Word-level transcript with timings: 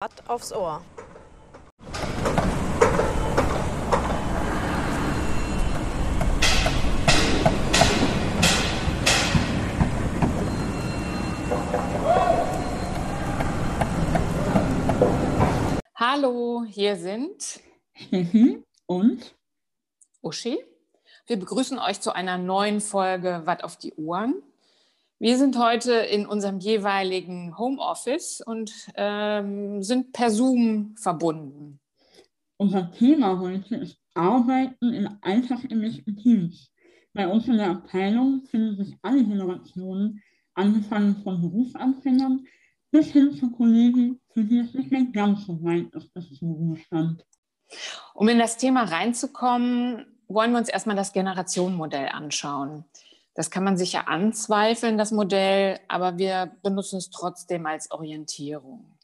Blatt 0.00 0.30
aufs 0.30 0.52
Ohr. 0.52 0.80
Hallo, 15.96 16.64
hier 16.68 16.94
sind 16.94 17.42
Steffi 17.92 18.62
und 18.86 19.34
Uschi. 20.22 20.64
Wir 21.26 21.40
begrüßen 21.40 21.80
euch 21.80 22.00
zu 22.00 22.12
einer 22.12 22.38
neuen 22.38 22.80
Folge 22.80 23.42
Watt 23.46 23.64
auf 23.64 23.76
die 23.76 23.94
Ohren. 23.94 24.44
Wir 25.20 25.36
sind 25.36 25.58
heute 25.58 25.94
in 25.94 26.26
unserem 26.26 26.60
jeweiligen 26.60 27.58
Homeoffice 27.58 28.40
und 28.40 28.72
ähm, 28.94 29.82
sind 29.82 30.12
per 30.12 30.30
Zoom 30.30 30.94
verbunden. 30.96 31.80
Unser 32.56 32.92
Thema 32.92 33.40
heute 33.40 33.76
ist 33.76 33.98
Arbeiten 34.14 34.92
in 34.94 35.08
alltagsgemischten 35.20 36.16
Teams. 36.16 36.72
Bei 37.14 37.26
uns 37.26 37.48
in 37.48 37.56
der 37.56 37.70
Abteilung 37.70 38.44
finden 38.46 38.84
sich 38.84 38.96
alle 39.02 39.24
Generationen, 39.24 40.22
angefangen 40.54 41.16
von 41.24 41.40
Berufsanfängern 41.40 42.46
bis 42.92 43.08
hin 43.08 43.32
zu 43.32 43.50
Kollegen, 43.50 44.20
für 44.32 44.44
die 44.44 44.58
es 44.58 44.72
nicht 44.72 44.92
mehr 44.92 45.06
ganz 45.06 45.46
so 45.46 45.60
weit 45.64 45.92
ist 45.96 46.14
bis 46.14 46.32
zum 46.38 46.52
Ruhestand. 46.52 47.24
Um 48.14 48.28
in 48.28 48.38
das 48.38 48.56
Thema 48.56 48.84
reinzukommen, 48.84 50.06
wollen 50.28 50.52
wir 50.52 50.58
uns 50.58 50.68
erstmal 50.68 50.96
das 50.96 51.12
Generationenmodell 51.12 52.08
anschauen. 52.08 52.84
Das 53.38 53.52
kann 53.52 53.62
man 53.62 53.78
sicher 53.78 54.08
anzweifeln, 54.08 54.98
das 54.98 55.12
Modell, 55.12 55.78
aber 55.86 56.18
wir 56.18 56.56
benutzen 56.64 56.96
es 56.96 57.08
trotzdem 57.08 57.66
als 57.66 57.88
Orientierung. 57.92 58.98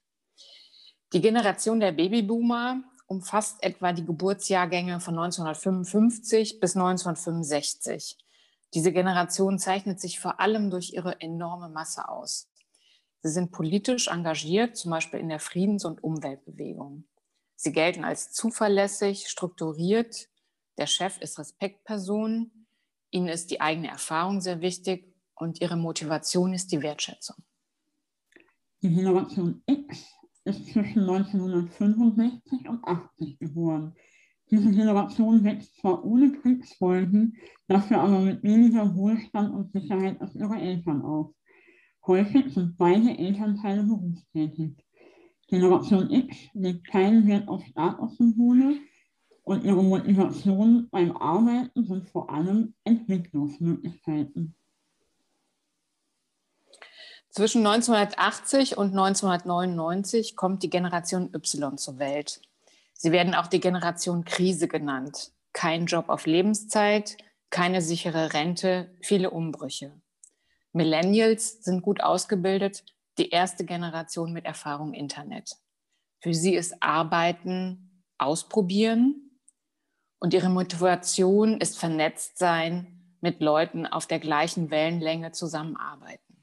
Die 1.13 1.21
Generation 1.21 1.79
der 1.79 1.93
Babyboomer 1.93 2.83
umfasst 3.07 3.63
etwa 3.63 3.93
die 3.93 4.05
Geburtsjahrgänge 4.05 4.99
von 4.99 5.17
1955 5.17 6.59
bis 6.59 6.75
1965. 6.75 8.19
Diese 8.75 8.91
Generation 8.91 9.61
zeichnet 9.61 10.01
sich 10.01 10.19
vor 10.19 10.41
allem 10.41 10.69
durch 10.69 10.95
ihre 10.95 11.21
enorme 11.21 11.69
Masse 11.69 12.09
aus. 12.09 12.51
Sie 13.23 13.31
sind 13.31 13.53
politisch 13.53 14.09
engagiert, 14.09 14.77
zum 14.77 14.91
Beispiel 14.91 15.21
in 15.21 15.29
der 15.29 15.39
Friedens- 15.39 15.85
und 15.85 16.03
Umweltbewegung. 16.03 17.05
Sie 17.55 17.71
gelten 17.71 18.05
als 18.05 18.33
zuverlässig, 18.33 19.29
strukturiert. 19.29 20.29
Der 20.77 20.89
Chef 20.89 21.21
ist 21.21 21.39
Respektperson 21.39 22.64
Ihnen 23.15 23.29
ist 23.29 23.53
die 23.53 23.61
eigene 23.61 23.89
Erfahrung 23.89 24.41
sehr 24.41 24.61
wichtig 24.61 25.07
und 25.37 25.61
Ihre 25.61 25.77
Motivation 25.77 26.53
ist 26.53 26.73
die 26.73 26.83
Wertschätzung. 26.83 27.37
Die 28.83 28.93
Generation 28.93 29.63
X 29.67 30.05
ist 30.45 30.67
zwischen 30.67 31.09
1965 31.09 32.69
und 32.69 32.85
80 32.85 33.39
geboren. 33.39 33.95
Diese 34.51 34.69
Generation 34.71 35.45
wächst 35.45 35.77
zwar 35.77 36.05
ohne 36.05 36.33
Kriegsfolgen, 36.33 37.37
dafür 37.69 38.01
aber 38.01 38.19
mit 38.19 38.43
weniger 38.43 38.95
Wohlstand 38.97 39.55
und 39.55 39.73
Sicherheit 39.73 40.21
als 40.21 40.35
ihre 40.35 40.57
Eltern 40.57 41.03
auf. 41.03 41.33
Häufig 42.07 42.53
sind 42.53 42.77
beide 42.77 43.17
Elternteile 43.17 43.85
berufstätig. 43.85 44.77
Generation 45.47 46.11
X 46.11 46.37
legt 46.53 46.89
keinen 46.89 47.29
Wert 47.29 47.47
auf 47.47 47.65
Statussymbole 47.65 48.77
und 49.45 49.65
ihre 49.65 49.83
Motivation 49.83 50.89
beim 50.91 51.17
Arbeiten 51.17 51.85
sind 51.85 52.09
vor 52.09 52.31
allem 52.31 52.75
Entwicklungsmöglichkeiten. 52.85 54.57
Zwischen 57.31 57.67
1980 57.67 58.79
und 58.79 58.91
1999 58.91 60.37
kommt 60.37 60.63
die 60.63 60.71
Generation 60.71 61.31
Y 61.35 61.77
zur 61.77 61.99
Welt. 61.99 62.41
Sie 62.95 63.13
werden 63.13 63.35
auch 63.35 63.49
die 63.49 63.61
Generation 63.61 64.25
Krise 64.25 64.69
genannt. 64.69 65.33
Kein 65.53 65.87
Job 65.87 66.09
auf 66.09 66.27
Lebenszeit, 66.27 67.17
keine 67.51 67.83
sichere 67.83 68.33
Rente, 68.33 68.97
viele 69.01 69.31
Umbrüche. 69.31 69.93
Millennials 70.73 71.63
sind 71.65 71.83
gut 71.83 72.03
ausgebildet, 72.03 72.85
die 73.19 73.31
erste 73.31 73.65
Generation 73.65 74.33
mit 74.33 74.45
Erfahrung 74.45 74.95
Internet. 74.95 75.57
Für 76.21 76.35
sie 76.35 76.55
ist 76.55 76.83
Arbeiten 76.83 78.03
ausprobieren, 78.17 79.24
und 80.25 80.33
ihre 80.33 80.49
Motivation 80.49 81.61
ist 81.61 81.79
vernetzt 81.79 82.39
sein, 82.39 82.87
mit 83.21 83.43
Leuten 83.43 83.85
auf 83.87 84.07
der 84.07 84.19
gleichen 84.21 84.71
Wellenlänge 84.71 85.33
zusammenarbeiten. 85.33 86.43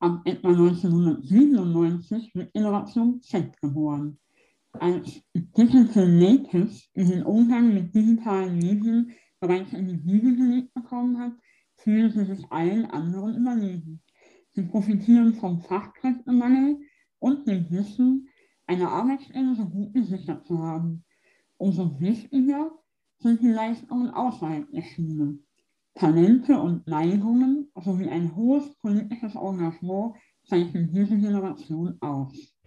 Ab 0.00 0.22
etwa 0.24 0.48
1997 0.48 2.34
wird 2.34 2.50
Innovation 2.54 3.20
Z 3.20 3.54
geboren. 3.60 4.18
Als 4.72 5.20
Digital 5.34 6.08
Natives, 6.08 6.90
die 6.96 7.04
den 7.04 7.22
Umgang 7.22 7.74
mit 7.74 7.94
digitalen 7.94 8.56
Medien 8.56 9.14
bereits 9.40 9.74
in 9.74 9.86
die 9.86 10.02
Wiege 10.06 10.34
gelegt 10.34 10.72
bekommen 10.72 11.18
hat, 11.18 11.32
fühlen 11.76 12.10
sie 12.10 12.24
sich 12.34 12.50
allen 12.50 12.86
anderen 12.86 13.36
überlegen. 13.36 14.00
Sie 14.52 14.62
profitieren 14.62 15.34
vom 15.34 15.60
Fachkräftemangel 15.60 16.78
und 17.18 17.46
dem 17.46 17.70
Wissen, 17.70 18.26
eine 18.66 18.88
Arbeitsstelle 18.88 19.54
so 19.54 19.66
gut 19.66 19.92
gesichert 19.92 20.46
zu 20.46 20.58
haben. 20.58 21.04
Umso 21.58 22.00
wichtiger 22.00 22.70
sind 23.18 23.42
die 23.42 23.48
Leistungen 23.48 24.10
außerhalb 24.10 24.70
der 24.70 24.82
Schule. 24.82 25.38
Talente 25.94 26.60
und 26.60 26.86
Neigungen 26.86 27.70
sowie 27.74 28.08
ein 28.08 28.34
hohes 28.36 28.72
politisches 28.76 29.34
Engagement 29.34 30.14
zeichnen 30.44 30.92
diese 30.92 31.18
Generation 31.18 32.00
aus. 32.00 32.57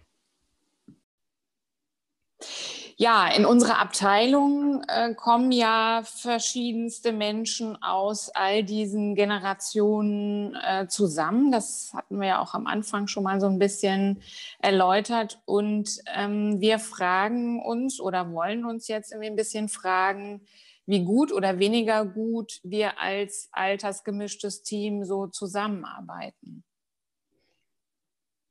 Ja, 3.02 3.26
in 3.26 3.44
unserer 3.44 3.80
Abteilung 3.80 4.84
äh, 4.86 5.12
kommen 5.16 5.50
ja 5.50 6.02
verschiedenste 6.04 7.10
Menschen 7.10 7.82
aus 7.82 8.28
all 8.28 8.62
diesen 8.62 9.16
Generationen 9.16 10.54
äh, 10.54 10.86
zusammen. 10.86 11.50
Das 11.50 11.90
hatten 11.94 12.20
wir 12.20 12.28
ja 12.28 12.40
auch 12.40 12.54
am 12.54 12.68
Anfang 12.68 13.08
schon 13.08 13.24
mal 13.24 13.40
so 13.40 13.48
ein 13.48 13.58
bisschen 13.58 14.22
erläutert. 14.60 15.42
Und 15.46 15.98
ähm, 16.14 16.60
wir 16.60 16.78
fragen 16.78 17.60
uns 17.60 17.98
oder 17.98 18.32
wollen 18.32 18.64
uns 18.64 18.86
jetzt 18.86 19.10
irgendwie 19.10 19.30
ein 19.30 19.36
bisschen 19.36 19.68
fragen, 19.68 20.46
wie 20.86 21.04
gut 21.04 21.32
oder 21.32 21.58
weniger 21.58 22.04
gut 22.04 22.60
wir 22.62 23.00
als 23.00 23.48
altersgemischtes 23.50 24.62
Team 24.62 25.04
so 25.04 25.26
zusammenarbeiten. 25.26 26.62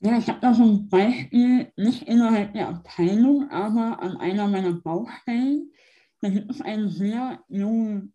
Ja, 0.03 0.17
ich 0.17 0.27
habe 0.29 0.39
da 0.39 0.51
so 0.55 0.63
ein 0.63 0.89
Beispiel, 0.89 1.71
nicht 1.77 2.07
innerhalb 2.07 2.53
der 2.53 2.69
Abteilung, 2.69 3.51
aber 3.51 4.01
an 4.01 4.17
einer 4.17 4.47
meiner 4.47 4.73
Baustellen. 4.73 5.71
Da 6.21 6.29
gibt 6.29 6.49
es 6.49 6.59
einen 6.59 6.89
sehr 6.89 7.43
jungen 7.49 8.11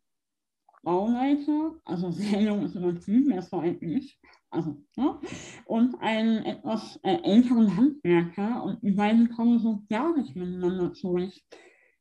Bauleiter, 0.83 1.81
also 1.85 2.11
sehr 2.11 2.43
jung 2.43 2.65
ist 2.65 2.75
übertrieben, 2.75 3.31
er 3.31 3.39
ist 3.39 3.51
so 3.51 3.61
alt 3.61 3.81
ich, 3.83 4.21
also, 4.51 4.83
ja, 4.97 5.21
und 5.67 5.95
einen 6.01 6.45
etwas 6.45 6.99
äh, 7.05 7.23
älteren 7.23 7.77
Handwerker 7.77 8.65
und 8.65 8.83
die 8.83 8.93
beiden 8.93 9.29
kommen 9.31 9.61
so 9.61 9.83
gar 9.89 10.17
nicht 10.17 10.35
miteinander 10.35 10.93
zurecht. 10.93 11.45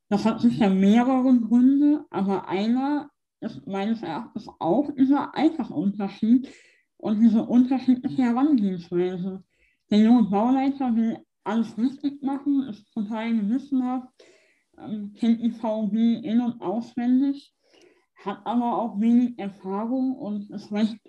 Das 0.10 0.26
hat 0.26 0.42
sicher 0.42 0.70
mehrere 0.70 1.40
Gründe, 1.40 2.06
aber 2.10 2.48
einer 2.48 3.12
ist 3.40 3.68
meines 3.68 4.02
Erachtens 4.02 4.48
auch 4.60 4.90
dieser 4.98 5.36
Altersunterschied 5.36 6.50
und 6.98 7.22
diese 7.22 7.44
unterschiedliche 7.44 8.24
Herangehensweise. 8.24 9.44
Der 9.96 10.04
junge 10.04 10.24
Bauleiter 10.24 10.94
will 10.94 11.18
alles 11.46 11.78
richtig 11.78 12.22
machen, 12.22 12.68
ist 12.68 12.92
total 12.94 13.34
gewissenhaft, 13.34 14.10
ähm, 14.78 15.14
kennt 15.18 15.42
die 15.42 15.52
VB 15.52 16.20
in- 16.22 16.42
und 16.42 16.60
auswendig, 16.60 17.56
hat 18.16 18.46
aber 18.46 18.78
auch 18.78 19.00
wenig 19.00 19.40
Erfahrung 19.40 20.18
und 20.18 20.50
ist 20.52 20.70
recht 20.74 21.00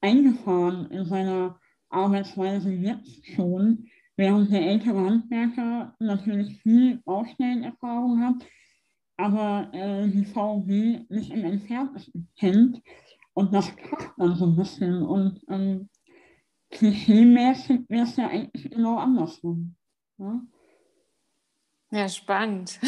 eingefahren 0.00 0.90
in 0.90 1.04
seiner 1.04 1.60
Arbeitsweise 1.90 2.72
jetzt 2.72 3.26
schon, 3.34 3.86
während 4.16 4.50
der 4.50 4.62
ältere 4.62 5.04
Handwerker 5.04 5.94
natürlich 5.98 6.56
viel 6.62 7.02
Baustellenerfahrung 7.04 8.18
hat, 8.22 8.46
aber 9.18 9.68
äh, 9.74 10.08
die 10.08 10.24
VB 10.24 11.04
nicht 11.10 11.32
im 11.32 11.44
Entferntesten 11.44 12.30
kennt. 12.38 12.80
Und 13.34 13.52
das 13.52 13.76
kracht 13.76 14.14
dann 14.16 14.36
so 14.36 14.46
ein 14.46 14.56
bisschen 14.56 15.02
und 15.02 15.42
ähm, 15.50 15.89
klischeemäßig 16.70 17.88
wäre 17.88 18.04
es 18.04 18.16
ja 18.16 18.28
eigentlich 18.28 18.70
genau 18.70 18.98
andersrum. 18.98 19.76
Ja, 20.18 20.40
ja 21.90 22.08
spannend. 22.08 22.78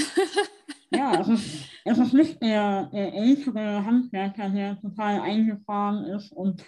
ja, 0.91 1.21
es 1.21 1.29
ist, 1.29 1.69
es 1.85 1.99
ist 1.99 2.15
nicht 2.15 2.43
der, 2.43 2.87
der 2.87 3.15
ältere 3.15 3.85
Handwerker, 3.85 4.51
der 4.51 4.81
total 4.81 5.21
eingefahren 5.21 6.05
ist 6.05 6.33
und 6.33 6.65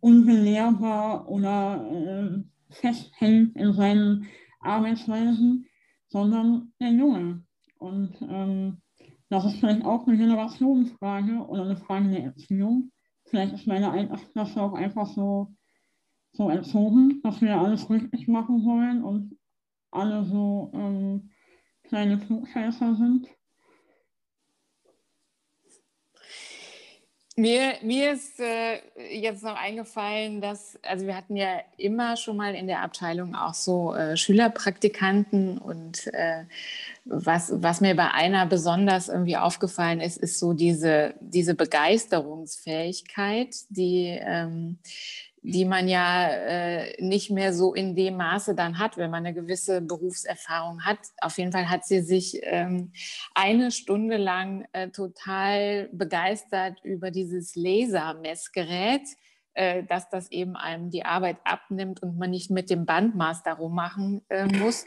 unbelehrbar 0.00 1.28
oder 1.28 1.84
äh, 1.90 2.74
festhängt 2.74 3.56
in 3.56 3.72
seinen 3.72 4.26
Arbeitsweisen, 4.60 5.66
sondern 6.08 6.72
der 6.80 6.90
Junge. 6.90 7.44
Und 7.78 8.16
ähm, 8.22 8.80
das 9.28 9.44
ist 9.46 9.58
vielleicht 9.58 9.84
auch 9.84 10.06
eine 10.06 10.16
Generationsfrage 10.16 11.38
oder 11.46 11.64
eine 11.64 11.76
Frage 11.76 12.10
der 12.10 12.24
Erziehung. 12.24 12.92
Vielleicht 13.26 13.54
ist 13.54 13.66
meine 13.66 13.90
Altersklasse 13.90 14.60
auch 14.60 14.74
einfach 14.74 15.06
so 15.06 15.54
so 16.34 16.50
erzogen, 16.50 17.20
dass 17.22 17.40
wir 17.40 17.56
alles 17.56 17.88
richtig 17.88 18.28
machen 18.28 18.64
wollen 18.64 19.02
und 19.02 19.38
alle 19.90 20.24
so 20.24 20.70
ähm, 20.74 21.30
kleine 21.84 22.18
Flugscheißer 22.18 22.96
sind? 22.96 23.28
Mir, 27.36 27.78
mir 27.82 28.12
ist 28.12 28.38
äh, 28.38 28.78
jetzt 29.10 29.42
noch 29.42 29.56
eingefallen, 29.56 30.40
dass, 30.40 30.78
also 30.84 31.04
wir 31.04 31.16
hatten 31.16 31.34
ja 31.34 31.62
immer 31.78 32.16
schon 32.16 32.36
mal 32.36 32.54
in 32.54 32.68
der 32.68 32.82
Abteilung 32.82 33.34
auch 33.34 33.54
so 33.54 33.92
äh, 33.92 34.16
Schülerpraktikanten 34.16 35.58
und 35.58 36.06
äh, 36.14 36.44
was, 37.04 37.50
was 37.56 37.80
mir 37.80 37.96
bei 37.96 38.12
einer 38.12 38.46
besonders 38.46 39.08
irgendwie 39.08 39.36
aufgefallen 39.36 40.00
ist, 40.00 40.16
ist 40.16 40.38
so 40.38 40.52
diese, 40.52 41.14
diese 41.18 41.56
Begeisterungsfähigkeit, 41.56 43.52
die, 43.68 44.16
ähm, 44.24 44.78
die 45.46 45.66
man 45.66 45.88
ja 45.88 46.26
äh, 46.28 47.02
nicht 47.02 47.30
mehr 47.30 47.52
so 47.52 47.74
in 47.74 47.94
dem 47.94 48.16
Maße 48.16 48.54
dann 48.54 48.78
hat, 48.78 48.96
wenn 48.96 49.10
man 49.10 49.26
eine 49.26 49.34
gewisse 49.34 49.82
Berufserfahrung 49.82 50.86
hat. 50.86 50.98
Auf 51.20 51.36
jeden 51.36 51.52
Fall 51.52 51.68
hat 51.68 51.84
sie 51.84 52.00
sich 52.00 52.40
ähm, 52.44 52.92
eine 53.34 53.70
Stunde 53.70 54.16
lang 54.16 54.66
äh, 54.72 54.88
total 54.88 55.90
begeistert 55.92 56.82
über 56.82 57.10
dieses 57.10 57.56
Lasermessgerät, 57.56 59.02
äh, 59.52 59.82
dass 59.84 60.08
das 60.08 60.30
eben 60.30 60.56
einem 60.56 60.88
die 60.88 61.04
Arbeit 61.04 61.36
abnimmt 61.44 62.02
und 62.02 62.16
man 62.16 62.30
nicht 62.30 62.50
mit 62.50 62.70
dem 62.70 62.86
Bandmaß 62.86 63.42
darum 63.42 63.74
machen 63.74 64.22
äh, 64.30 64.46
muss. 64.46 64.86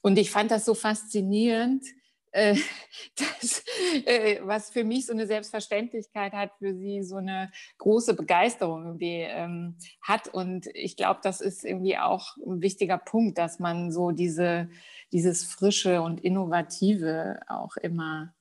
Und 0.00 0.16
ich 0.16 0.30
fand 0.30 0.52
das 0.52 0.64
so 0.64 0.74
faszinierend, 0.74 1.82
äh, 2.32 2.56
das, 3.16 3.64
äh, 4.04 4.40
was 4.42 4.70
für 4.70 4.84
mich 4.84 5.06
so 5.06 5.12
eine 5.12 5.26
Selbstverständlichkeit 5.26 6.32
hat, 6.32 6.52
für 6.58 6.74
sie 6.74 7.02
so 7.02 7.16
eine 7.16 7.50
große 7.78 8.14
Begeisterung 8.14 8.84
irgendwie 8.84 9.20
ähm, 9.28 9.76
hat. 10.02 10.28
Und 10.28 10.66
ich 10.74 10.96
glaube, 10.96 11.20
das 11.22 11.40
ist 11.40 11.64
irgendwie 11.64 11.98
auch 11.98 12.36
ein 12.36 12.60
wichtiger 12.60 12.98
Punkt, 12.98 13.38
dass 13.38 13.58
man 13.58 13.92
so 13.92 14.10
diese, 14.10 14.68
dieses 15.12 15.44
Frische 15.44 16.02
und 16.02 16.20
Innovative 16.20 17.40
auch 17.48 17.76
immer 17.76 18.34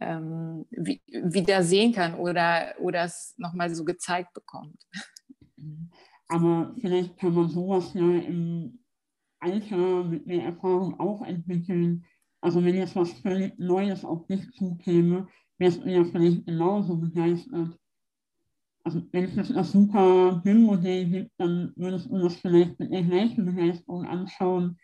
ähm, 0.00 0.66
wieder 0.70 1.62
sehen 1.62 1.92
kann 1.92 2.14
oder, 2.14 2.74
oder 2.80 3.04
es 3.04 3.34
nochmal 3.38 3.74
so 3.74 3.84
gezeigt 3.84 4.32
bekommt. 4.34 4.82
Aber 6.28 6.74
vielleicht 6.80 7.16
kann 7.18 7.34
man 7.34 7.48
sowas 7.48 7.92
ja 7.94 8.02
im 8.02 8.80
Alter 9.40 10.04
mit 10.04 10.26
mehr 10.26 10.44
Erfahrung 10.44 10.98
auch 10.98 11.22
entwickeln 11.22 12.04
also 12.44 12.62
wenn 12.62 12.76
jetzt 12.76 12.94
was 12.94 13.10
völlig 13.20 13.58
Neues 13.58 14.04
auf 14.04 14.26
dich 14.26 14.50
zukäme, 14.52 15.26
wärst 15.56 15.82
du 15.82 15.88
ja 15.88 16.04
vielleicht 16.04 16.44
genauso 16.44 16.94
begeistert. 16.94 17.78
Also 18.84 19.02
wenn 19.12 19.24
es 19.38 19.48
das 19.48 19.72
super 19.72 20.42
BIM-Modell 20.44 21.06
gibt, 21.06 21.30
dann 21.38 21.72
würdest 21.74 22.10
du 22.10 22.18
das 22.18 22.36
vielleicht 22.36 22.78
mit 22.78 22.92
der 22.92 23.02
gleichen 23.02 23.46
Begeisterung 23.46 24.04
anschauen, 24.04 24.78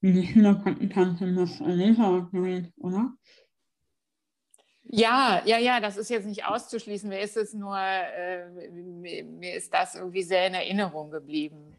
wie 0.00 0.12
die 0.12 0.24
Schülerpraktikantin 0.24 1.34
das 1.34 1.58
Lasergerät, 1.58 2.72
oder? 2.76 3.14
Ja, 4.84 5.42
ja, 5.44 5.58
ja, 5.58 5.80
das 5.80 5.96
ist 5.96 6.08
jetzt 6.08 6.26
nicht 6.26 6.44
auszuschließen. 6.44 7.08
Mir 7.08 7.20
ist 7.20 7.36
es 7.36 7.52
nur, 7.52 7.76
äh, 7.76 8.70
mir, 8.70 9.24
mir 9.24 9.54
ist 9.54 9.74
das 9.74 9.96
irgendwie 9.96 10.22
sehr 10.22 10.46
in 10.46 10.54
Erinnerung 10.54 11.10
geblieben. 11.10 11.76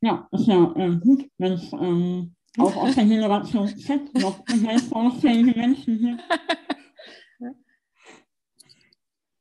Ja, 0.00 0.28
ist 0.32 0.46
ja 0.48 0.72
äh, 0.76 0.96
gut, 0.96 1.30
wenn 1.38 1.52
es 1.52 1.72
ähm, 1.74 2.34
auch 2.58 2.76
aus 2.76 2.94
der 2.94 3.04
Generation 3.04 3.68
Z 3.68 4.14
noch 4.20 4.44
begeistungsfähige 4.44 5.58
Menschen 5.58 5.98
hier. 5.98 6.18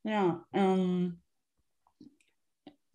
Ja, 0.03 0.45
ähm, 0.53 1.19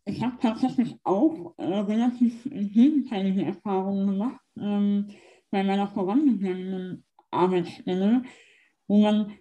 ich 0.04 0.22
habe 0.22 0.36
tatsächlich 0.40 0.96
auch 1.04 1.54
äh, 1.58 1.64
relativ 1.64 2.42
gegenteilige 2.44 3.44
Erfahrungen 3.44 4.06
gemacht 4.06 4.40
ähm, 4.58 5.08
bei 5.50 5.62
meiner 5.62 5.88
vorangegangenen 5.88 7.04
Arbeitsstelle, 7.30 8.22
wo 8.88 8.98
man 8.98 9.32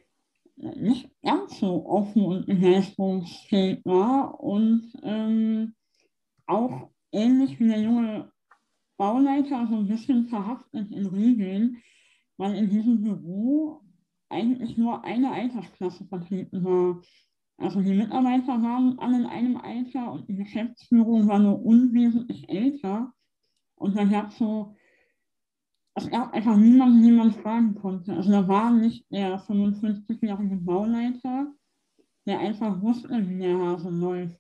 nicht 0.56 1.10
ganz 1.22 1.60
so 1.60 1.86
offen 1.86 2.26
und 2.26 2.46
begeisterungsfähig 2.46 3.84
war 3.86 4.40
und 4.40 4.94
ähm, 5.04 5.76
auch 6.46 6.90
ähnlich 7.12 7.60
wie 7.60 7.68
der 7.68 7.82
junge 7.82 8.32
Bauleiter 9.04 9.68
so 9.68 9.76
ein 9.76 9.88
bisschen 9.90 10.28
verhaftet 10.28 10.90
in 10.90 11.06
Regeln, 11.08 11.84
weil 12.38 12.56
in 12.56 12.70
diesem 12.70 13.02
Büro 13.04 13.82
eigentlich 14.30 14.78
nur 14.78 15.04
eine 15.04 15.30
Altersklasse 15.30 16.06
vertreten 16.06 16.64
war. 16.64 17.02
Also 17.58 17.82
die 17.82 17.96
Mitarbeiter 17.96 18.64
waren 18.64 18.98
alle 19.00 19.18
in 19.18 19.26
einem 19.26 19.58
Alter 19.58 20.10
und 20.10 20.30
die 20.30 20.38
Geschäftsführung 20.38 21.28
war 21.28 21.40
nur 21.40 21.62
unwesentlich 21.66 22.48
älter. 22.48 23.12
Und 23.76 23.98
dann 23.98 24.10
gab 24.10 24.30
es 24.30 24.38
so, 24.38 24.74
es 25.96 26.10
gab 26.10 26.34
einfach 26.34 26.56
niemanden, 26.56 27.04
den 27.04 27.18
man 27.18 27.34
fragen 27.34 27.76
konnte. 27.76 28.14
Also 28.14 28.32
da 28.32 28.48
war 28.48 28.72
nicht 28.72 29.06
der 29.12 29.38
55-jährige 29.38 30.56
Bauleiter, 30.56 31.54
der 32.26 32.40
einfach 32.40 32.82
wusste, 32.82 33.28
wie 33.28 33.40
der 33.40 33.58
Hase 33.58 33.90
läuft. 33.90 34.40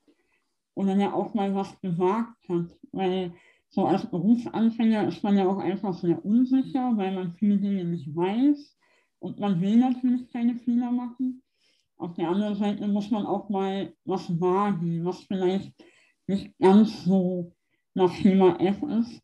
Oder 0.75 0.95
der 0.95 1.13
auch 1.13 1.33
mal 1.33 1.53
was 1.53 1.77
gesagt 1.81 2.47
hat. 2.47 2.79
Weil 2.93 3.33
so 3.73 3.87
als 3.87 4.05
Berufsanfänger 4.05 5.07
ist 5.07 5.23
man 5.23 5.35
ja 5.35 5.47
auch 5.47 5.57
einfach 5.57 5.95
sehr 5.95 6.23
unsicher, 6.23 6.95
weil 6.95 7.11
man 7.11 7.33
viele 7.33 7.57
Dinge 7.57 7.83
nicht 7.83 8.15
weiß 8.15 8.77
und 9.17 9.39
man 9.39 9.59
will 9.61 9.77
natürlich 9.77 10.29
keine 10.29 10.53
Fehler 10.53 10.91
machen. 10.91 11.41
Auf 11.97 12.13
der 12.13 12.29
anderen 12.29 12.53
Seite 12.53 12.87
muss 12.87 13.09
man 13.09 13.25
auch 13.25 13.49
mal 13.49 13.91
was 14.05 14.29
wagen, 14.39 15.03
was 15.05 15.23
vielleicht 15.23 15.73
nicht 16.27 16.55
ganz 16.59 17.03
so 17.03 17.51
nach 17.95 18.13
Schema 18.13 18.57
F 18.59 18.83
ist. 18.83 19.23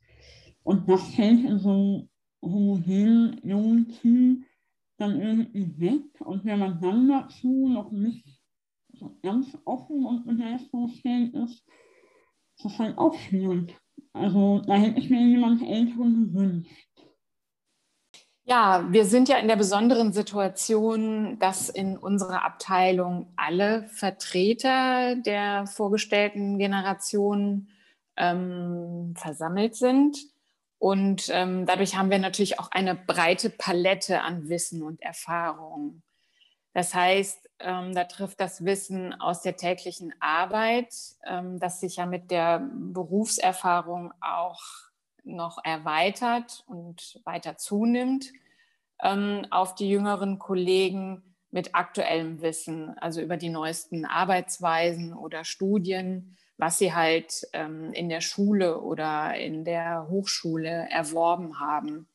Und 0.64 0.90
das 0.90 1.14
fällt 1.14 1.46
in 1.46 1.60
so 1.60 2.10
homogenen 2.42 3.40
jungen 3.44 3.90
Team 4.02 4.46
dann 4.98 5.22
irgendwie 5.22 5.80
weg. 5.80 6.22
Und 6.22 6.44
wenn 6.44 6.58
man 6.58 6.82
dann 6.82 7.08
dazu 7.08 7.70
noch 7.70 7.92
nicht 7.92 8.26
so 8.94 9.16
ganz 9.22 9.56
offen 9.66 10.06
und 10.08 10.26
begeisterungsfähig 10.26 11.36
ist, 11.36 11.64
ist 12.56 12.66
das 12.66 12.80
halt 12.80 12.98
auch 12.98 13.14
schwierig. 13.14 13.78
Also 14.14 14.60
da 14.66 14.76
hätte 14.76 15.00
ich 15.00 15.10
mir 15.10 15.22
jemand 15.22 15.62
Älteren 15.62 16.32
gewünscht. 16.32 16.90
Ja, 18.44 18.88
wir 18.90 19.06
sind 19.06 19.30
ja 19.30 19.38
in 19.38 19.48
der 19.48 19.58
besonderen 19.58 20.12
Situation, 20.12 21.38
dass 21.38 21.70
in 21.70 21.96
unserer 21.96 22.44
Abteilung 22.44 23.32
alle 23.36 23.88
Vertreter 23.90 25.16
der 25.18 25.68
vorgestellten 25.68 26.58
Generation 26.58 27.68
ähm, 28.18 29.14
versammelt 29.16 29.76
sind. 29.76 30.18
Und 30.80 31.30
ähm, 31.32 31.68
dadurch 31.68 31.96
haben 31.96 32.10
wir 32.10 32.18
natürlich 32.18 32.60
auch 32.60 32.72
eine 32.72 32.96
breite 32.96 33.52
Palette 33.52 34.22
an 34.22 34.50
Wissen 34.50 34.82
und 34.82 35.00
Erfahrung. 35.00 36.02
Das 36.74 36.94
heißt, 36.94 37.50
ähm, 37.60 37.94
da 37.94 38.06
trifft 38.06 38.40
das 38.40 38.64
Wissen 38.64 39.14
aus 39.20 39.42
der 39.42 39.58
täglichen 39.58 40.14
Arbeit, 40.20 40.94
ähm, 41.28 41.60
das 41.60 41.80
sich 41.80 41.98
ja 41.98 42.06
mit 42.06 42.32
der 42.32 42.60
Berufserfahrung 42.74 44.14
auch 44.22 44.62
noch 45.24 45.60
erweitert 45.64 46.64
und 46.68 47.20
weiter 47.26 47.58
zunimmt, 47.58 48.32
ähm, 49.02 49.46
auf 49.50 49.76
die 49.76 49.90
jüngeren 49.90 50.40
Kollegen 50.40 51.24
mit 51.52 51.76
aktuellem 51.76 52.42
Wissen, 52.42 52.98
also 53.00 53.22
über 53.22 53.38
die 53.38 53.50
neuesten 53.50 54.06
Arbeitsweisen 54.06 55.14
oder 55.14 55.44
Studien, 55.44 56.38
was 56.58 56.78
sie 56.78 56.94
halt 56.94 57.48
ähm, 57.54 57.94
in 57.94 58.10
der 58.10 58.22
Schule 58.22 58.82
oder 58.82 59.36
in 59.36 59.64
der 59.64 60.08
Hochschule 60.10 60.88
erworben 60.92 61.60
haben. 61.60 62.09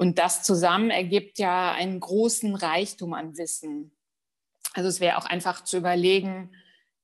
Und 0.00 0.18
das 0.18 0.42
zusammen 0.42 0.88
ergibt 0.88 1.38
ja 1.38 1.72
einen 1.72 2.00
großen 2.00 2.54
Reichtum 2.54 3.12
an 3.12 3.36
Wissen. 3.36 3.94
Also 4.72 4.88
es 4.88 4.98
wäre 4.98 5.18
auch 5.18 5.26
einfach 5.26 5.62
zu 5.62 5.76
überlegen, 5.76 6.56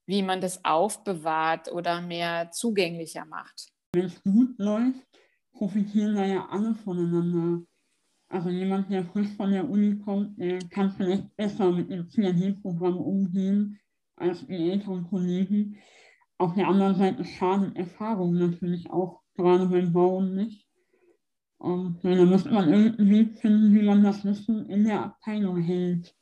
wie 0.06 0.22
man 0.22 0.40
das 0.40 0.64
aufbewahrt 0.64 1.70
oder 1.70 2.00
mehr 2.00 2.50
zugänglicher 2.52 3.26
macht. 3.26 3.68
Wenn 3.92 4.06
es 4.06 4.22
gut 4.22 4.58
läuft, 4.58 5.06
profitieren 5.52 6.14
da 6.14 6.24
ja 6.24 6.48
alle 6.48 6.74
voneinander. 6.74 7.66
Also 8.30 8.48
jemand, 8.48 8.90
der 8.90 9.04
frisch 9.04 9.36
von 9.36 9.52
der 9.52 9.68
Uni 9.68 9.98
kommt, 9.98 10.40
der 10.40 10.58
kann 10.70 10.90
vielleicht 10.92 11.36
besser 11.36 11.70
mit 11.72 11.90
dem 11.90 12.08
CND-Programm 12.08 12.96
umgehen 12.96 13.78
als 14.16 14.46
die 14.46 14.70
älteren 14.70 15.06
Kollegen. 15.10 15.76
Auf 16.38 16.54
der 16.54 16.66
anderen 16.66 16.94
Seite 16.94 17.26
schaden 17.26 17.76
Erfahrungen 17.76 18.38
natürlich 18.38 18.88
auch, 18.88 19.20
gerade 19.34 19.66
beim 19.66 19.92
Bauen 19.92 20.34
nicht. 20.34 20.65
Und 21.66 22.00
ja, 22.04 22.14
da 22.14 22.24
müsste 22.24 22.52
man 22.52 22.72
irgendeinen 22.72 23.10
Weg 23.10 23.38
finden, 23.40 23.74
wie 23.74 23.82
man 23.82 24.04
das 24.04 24.24
Wissen 24.24 24.70
in 24.70 24.84
der 24.84 25.02
Abteilung 25.02 25.60
hält. 25.60 26.14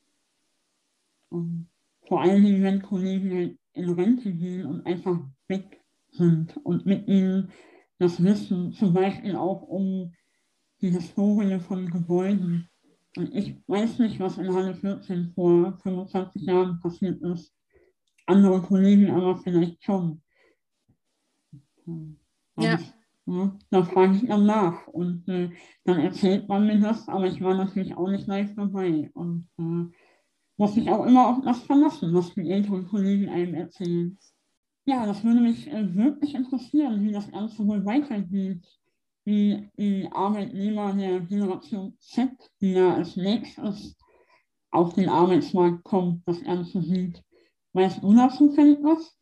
Und 1.28 1.68
vor 2.08 2.22
allen 2.22 2.42
Dingen, 2.42 2.62
wenn 2.62 2.80
Kollegen 2.80 3.30
halt 3.30 3.58
in 3.74 3.90
Rente 3.90 4.32
gehen 4.32 4.64
und 4.64 4.86
einfach 4.86 5.20
weg 5.48 5.82
sind 6.12 6.56
und 6.64 6.86
mit 6.86 7.06
ihnen 7.08 7.52
das 7.98 8.24
Wissen 8.24 8.72
zum 8.72 8.94
Beispiel 8.94 9.36
auch 9.36 9.60
um 9.60 10.14
die 10.80 10.90
Historie 10.90 11.60
von 11.60 11.90
Gebäuden. 11.90 12.70
Und 13.14 13.34
ich 13.34 13.54
weiß 13.66 13.98
nicht, 13.98 14.20
was 14.20 14.38
in 14.38 14.50
Halle 14.50 14.74
14 14.74 15.32
vor 15.34 15.76
25 15.76 16.40
Jahren 16.40 16.80
passiert 16.80 17.20
ist. 17.20 17.54
Andere 18.24 18.62
Kollegen 18.62 19.10
aber 19.10 19.36
vielleicht 19.36 19.84
schon. 19.84 20.22
Ja. 22.56 22.78
Ja, 23.26 23.56
da 23.70 23.82
frage 23.84 24.16
ich 24.16 24.26
dann 24.26 24.44
nach 24.44 24.86
und 24.88 25.26
äh, 25.28 25.50
dann 25.84 25.98
erzählt 25.98 26.46
man 26.48 26.66
mir 26.66 26.78
das, 26.80 27.08
aber 27.08 27.26
ich 27.26 27.40
war 27.40 27.54
natürlich 27.54 27.96
auch 27.96 28.08
nicht 28.08 28.26
live 28.26 28.54
dabei 28.54 29.10
und 29.14 29.48
äh, 29.58 29.90
muss 30.58 30.76
mich 30.76 30.90
auch 30.90 31.06
immer 31.06 31.28
auf 31.28 31.42
das 31.42 31.62
verlassen, 31.62 32.12
was 32.14 32.34
die 32.34 32.50
älteren 32.50 32.86
Kollegen 32.86 33.28
einem 33.30 33.54
erzählen. 33.54 34.18
Ja, 34.86 35.06
das 35.06 35.24
würde 35.24 35.40
mich 35.40 35.66
äh, 35.68 35.94
wirklich 35.96 36.34
interessieren, 36.34 37.02
wie 37.02 37.12
das 37.12 37.30
Ganze 37.30 37.66
wohl 37.66 37.84
weitergeht, 37.86 38.62
wie 39.24 39.70
die 39.78 40.06
Arbeitnehmer 40.12 40.92
der 40.94 41.20
Generation 41.20 41.96
Z, 42.00 42.30
die 42.60 42.72
ja 42.72 42.94
als 42.94 43.16
nächstes 43.16 43.96
auf 44.70 44.94
den 44.94 45.08
Arbeitsmarkt 45.08 45.84
kommt, 45.84 46.28
das 46.28 46.42
Ganze 46.42 46.82
sieht. 46.82 47.22
Weißt 47.72 48.02
du 48.02 48.14
dazu 48.14 48.48
was? 48.48 49.16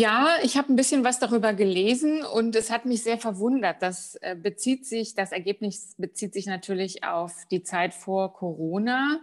Ja, 0.00 0.36
ich 0.44 0.56
habe 0.56 0.72
ein 0.72 0.76
bisschen 0.76 1.02
was 1.02 1.18
darüber 1.18 1.54
gelesen 1.54 2.22
und 2.24 2.54
es 2.54 2.70
hat 2.70 2.84
mich 2.84 3.02
sehr 3.02 3.18
verwundert. 3.18 3.82
Das 3.82 4.14
äh, 4.20 4.36
bezieht 4.40 4.86
sich, 4.86 5.16
das 5.16 5.32
Ergebnis 5.32 5.96
bezieht 5.98 6.34
sich 6.34 6.46
natürlich 6.46 7.02
auf 7.02 7.34
die 7.50 7.64
Zeit 7.64 7.94
vor 7.94 8.32
Corona. 8.32 9.18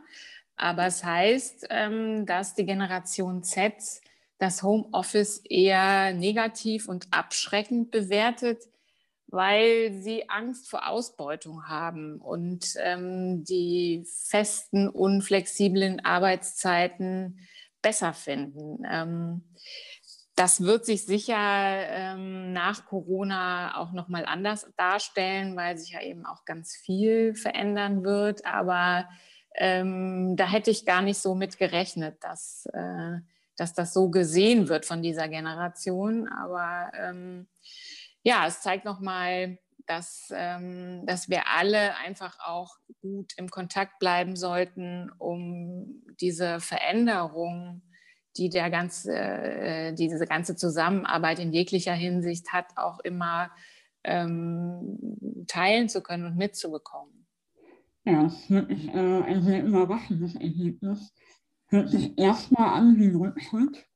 Aber 0.58 0.86
es 0.86 1.02
heißt, 1.02 1.68
ähm, 1.70 2.26
dass 2.26 2.56
die 2.56 2.66
Generation 2.66 3.42
Z 3.42 3.74
das 4.38 4.64
Homeoffice 4.64 5.38
eher 5.50 6.14
negativ 6.14 6.90
und 6.90 7.08
abschreckend 7.12 7.90
bewertet, 7.92 8.62
weil 9.28 9.94
sie 9.94 10.30
Angst 10.30 10.70
vor 10.70 10.90
Ausbeutung 10.90 11.70
haben 11.70 12.18
und 12.18 12.76
ähm, 12.84 13.46
die 13.46 14.06
festen, 14.28 14.90
unflexiblen 14.90 16.04
Arbeitszeiten 16.04 17.40
besser 17.82 18.14
finden. 18.14 18.84
Das 20.36 20.62
wird 20.62 20.86
sich 20.86 21.06
sicher 21.06 21.38
ähm, 21.38 22.52
nach 22.52 22.86
Corona 22.86 23.78
auch 23.78 23.94
noch 23.94 24.10
mal 24.10 24.26
anders 24.26 24.70
darstellen, 24.76 25.56
weil 25.56 25.78
sich 25.78 25.92
ja 25.92 26.02
eben 26.02 26.26
auch 26.26 26.44
ganz 26.44 26.76
viel 26.76 27.36
verändern 27.36 28.04
wird. 28.04 28.46
Aber 28.46 29.08
ähm, 29.56 30.36
da 30.36 30.48
hätte 30.48 30.72
ich 30.72 30.86
gar 30.86 31.02
nicht 31.02 31.20
so 31.20 31.36
mit 31.36 31.58
gerechnet, 31.58 32.22
dass, 32.22 32.68
äh, 32.74 33.20
dass 33.56 33.74
das 33.74 33.94
so 33.94 34.10
gesehen 34.10 34.68
wird 34.68 34.86
von 34.86 35.02
dieser 35.02 35.30
Generation. 35.30 36.28
Aber 36.28 36.92
ähm, 37.00 37.48
ja, 38.24 38.46
es 38.46 38.62
zeigt 38.62 38.84
noch 38.84 39.00
mal, 39.00 39.58
dass, 39.88 40.34
ähm, 40.36 41.06
dass 41.06 41.30
wir 41.30 41.48
alle 41.48 41.96
einfach 41.98 42.40
auch 42.46 42.76
gut 43.02 43.34
im 43.38 43.50
Kontakt 43.50 44.00
bleiben 44.00 44.36
sollten, 44.36 45.12
um 45.18 46.04
diese 46.20 46.60
Veränderung 46.60 47.84
die 48.38 48.50
der 48.50 48.70
ganze, 48.70 49.14
äh, 49.14 49.94
diese 49.94 50.26
ganze 50.26 50.56
Zusammenarbeit 50.56 51.40
in 51.40 51.54
jeglicher 51.54 51.94
Hinsicht 51.94 52.52
hat, 52.54 52.66
auch 52.76 53.00
immer 53.00 53.52
ähm, 54.04 55.46
teilen 55.48 55.90
zu 55.90 56.02
können 56.02 56.26
und 56.26 56.38
mitzubekommen. 56.38 57.28
Ja, 58.04 58.24
das 58.24 58.36
ist 58.36 58.50
wirklich 58.52 58.88
äh, 58.90 59.22
ein 59.24 59.42
sehr 59.42 59.64
überraschendes 59.64 60.36
Ergebnis. 60.36 61.14
Hört 61.68 61.90
sich 61.90 62.18
erstmal 62.18 62.80
an 62.80 63.00
wie 63.00 63.08
ein 63.08 63.16
Rückschritt, 63.16 63.88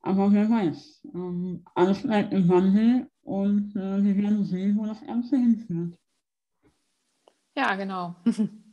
aber 0.00 0.32
wer 0.32 0.50
weiß. 0.50 1.06
Ähm, 1.14 1.64
alles 1.74 2.02
bleibt 2.02 2.32
im 2.32 2.48
Wandel 2.48 3.08
und 3.22 3.76
äh, 3.76 4.02
wir 4.02 4.16
werden 4.16 4.44
sehen, 4.44 4.76
wo 4.76 4.86
das 4.86 5.00
Ganze 5.06 5.36
hinführt. 5.36 5.96
Ja, 7.56 7.76
genau. 7.76 8.16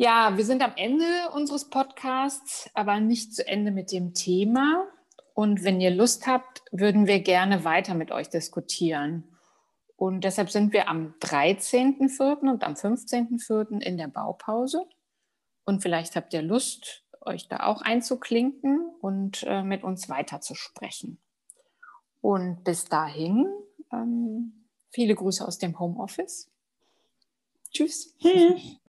Ja, 0.00 0.36
wir 0.36 0.44
sind 0.44 0.62
am 0.62 0.74
Ende 0.76 1.04
unseres 1.34 1.70
Podcasts, 1.70 2.70
aber 2.72 3.00
nicht 3.00 3.34
zu 3.34 3.44
Ende 3.48 3.72
mit 3.72 3.90
dem 3.90 4.14
Thema. 4.14 4.86
Und 5.34 5.64
wenn 5.64 5.80
ihr 5.80 5.90
Lust 5.90 6.28
habt, 6.28 6.62
würden 6.70 7.08
wir 7.08 7.18
gerne 7.18 7.64
weiter 7.64 7.94
mit 7.94 8.12
euch 8.12 8.28
diskutieren. 8.28 9.24
Und 9.96 10.22
deshalb 10.22 10.50
sind 10.50 10.72
wir 10.72 10.88
am 10.88 11.14
13.04. 11.20 12.48
und 12.48 12.62
am 12.62 12.74
15.04. 12.74 13.80
in 13.80 13.98
der 13.98 14.06
Baupause. 14.06 14.84
Und 15.64 15.82
vielleicht 15.82 16.14
habt 16.14 16.32
ihr 16.32 16.42
Lust, 16.42 17.02
euch 17.20 17.48
da 17.48 17.66
auch 17.66 17.82
einzuklinken 17.82 18.92
und 19.00 19.42
äh, 19.48 19.64
mit 19.64 19.82
uns 19.82 20.08
weiterzusprechen. 20.08 21.18
Und 22.20 22.62
bis 22.62 22.84
dahin, 22.84 23.48
ähm, 23.92 24.64
viele 24.90 25.16
Grüße 25.16 25.44
aus 25.44 25.58
dem 25.58 25.76
Homeoffice. 25.80 26.48
Tschüss. 27.72 28.16
Tschüss. 28.20 28.78